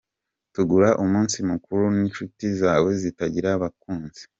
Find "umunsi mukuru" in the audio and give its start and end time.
1.03-1.83